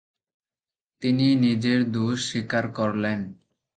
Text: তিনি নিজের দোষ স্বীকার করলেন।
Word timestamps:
তিনি 1.01 1.27
নিজের 1.35 1.79
দোষ 1.91 2.17
স্বীকার 2.29 2.65
করলেন। 2.71 3.19